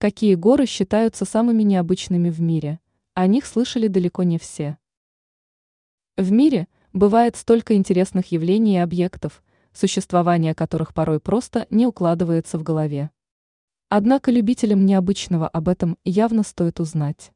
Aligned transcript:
Какие 0.00 0.36
горы 0.36 0.66
считаются 0.66 1.24
самыми 1.24 1.64
необычными 1.64 2.30
в 2.30 2.40
мире? 2.40 2.78
О 3.14 3.26
них 3.26 3.44
слышали 3.44 3.88
далеко 3.88 4.22
не 4.22 4.38
все. 4.38 4.78
В 6.16 6.30
мире 6.30 6.68
бывает 6.92 7.34
столько 7.34 7.74
интересных 7.74 8.30
явлений 8.30 8.76
и 8.76 8.78
объектов, 8.78 9.42
существование 9.72 10.54
которых 10.54 10.94
порой 10.94 11.18
просто 11.18 11.66
не 11.70 11.84
укладывается 11.84 12.60
в 12.60 12.62
голове. 12.62 13.10
Однако 13.88 14.30
любителям 14.30 14.86
необычного 14.86 15.48
об 15.48 15.68
этом 15.68 15.98
явно 16.04 16.44
стоит 16.44 16.78
узнать. 16.78 17.32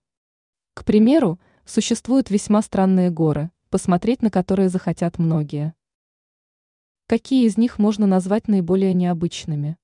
К 0.74 0.84
примеру, 0.84 1.40
существуют 1.64 2.30
весьма 2.30 2.62
странные 2.62 3.10
горы, 3.10 3.50
посмотреть 3.70 4.22
на 4.22 4.30
которые 4.30 4.68
захотят 4.68 5.18
многие. 5.18 5.74
Какие 7.08 7.48
из 7.48 7.56
них 7.56 7.80
можно 7.80 8.06
назвать 8.06 8.46
наиболее 8.46 8.94
необычными? 8.94 9.78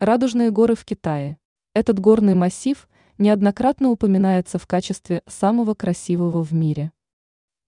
Радужные 0.00 0.50
горы 0.50 0.74
в 0.74 0.84
Китае. 0.84 1.38
Этот 1.76 1.98
горный 1.98 2.34
массив 2.34 2.88
неоднократно 3.18 3.90
упоминается 3.90 4.58
в 4.58 4.66
качестве 4.66 5.22
самого 5.26 5.74
красивого 5.74 6.42
в 6.42 6.54
мире. 6.54 6.90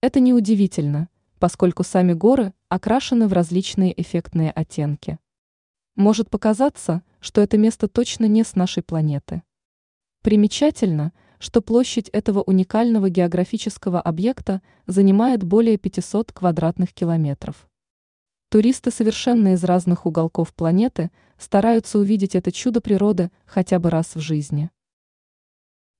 Это 0.01 0.19
неудивительно, 0.19 1.09
поскольку 1.37 1.83
сами 1.83 2.13
горы 2.13 2.55
окрашены 2.69 3.27
в 3.27 3.33
различные 3.33 3.93
эффектные 4.01 4.49
оттенки. 4.49 5.19
Может 5.95 6.31
показаться, 6.31 7.03
что 7.19 7.41
это 7.41 7.59
место 7.59 7.87
точно 7.87 8.25
не 8.25 8.43
с 8.43 8.55
нашей 8.55 8.81
планеты. 8.81 9.43
Примечательно, 10.23 11.13
что 11.37 11.61
площадь 11.61 12.09
этого 12.09 12.41
уникального 12.41 13.11
географического 13.11 14.01
объекта 14.01 14.63
занимает 14.87 15.43
более 15.43 15.77
500 15.77 16.31
квадратных 16.31 16.93
километров. 16.95 17.69
Туристы 18.49 18.89
совершенно 18.89 19.53
из 19.53 19.63
разных 19.63 20.07
уголков 20.07 20.55
планеты 20.55 21.11
стараются 21.37 21.99
увидеть 21.99 22.33
это 22.33 22.51
чудо 22.51 22.81
природы 22.81 23.29
хотя 23.45 23.77
бы 23.77 23.91
раз 23.91 24.15
в 24.15 24.19
жизни. 24.19 24.71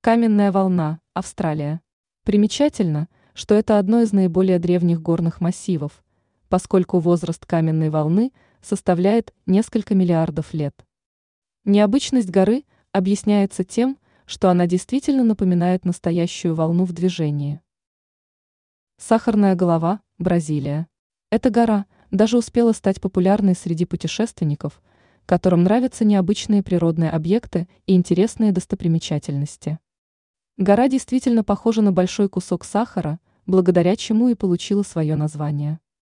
Каменная 0.02 0.52
волна, 0.52 1.00
Австралия. 1.14 1.80
Примечательно, 2.24 3.08
что 3.36 3.54
это 3.54 3.78
одно 3.78 4.02
из 4.02 4.14
наиболее 4.14 4.58
древних 4.58 5.00
горных 5.00 5.42
массивов, 5.42 6.04
поскольку 6.48 6.98
возраст 6.98 7.46
каменной 7.46 7.92
волны 7.92 8.34
составляет 8.62 9.32
несколько 9.46 9.94
миллиардов 9.94 10.52
лет. 10.52 10.74
Необычность 11.66 12.32
горы 12.32 12.64
объясняется 12.92 13.64
тем, 13.64 14.00
что 14.26 14.50
она 14.50 14.66
действительно 14.66 15.24
напоминает 15.24 15.86
настоящую 15.86 16.56
волну 16.56 16.86
в 16.86 16.94
движении. 16.94 17.62
Сахарная 18.98 19.54
голова, 19.54 20.02
Бразилия. 20.18 20.88
Эта 21.30 21.52
гора– 21.52 21.86
даже 22.12 22.38
успела 22.38 22.72
стать 22.74 23.02
популярной 23.02 23.56
среди 23.56 23.86
путешественников, 23.86 24.82
которым 25.26 25.64
нравятся 25.64 26.06
необычные 26.06 26.64
природные 26.64 27.12
объекты 27.12 27.68
и 27.86 27.96
интересные 27.96 28.52
достопримечательности. 28.52 29.80
Гора 30.58 30.88
действительно 30.88 31.44
похожа 31.44 31.82
на 31.82 31.92
большой 31.92 32.30
кусок 32.30 32.66
сахара, 32.66 33.20
благодаря 33.46 33.96
чему 33.96 34.30
и 34.30 34.36
получила 34.36 34.84
свое 34.84 35.16
название. 35.16 35.80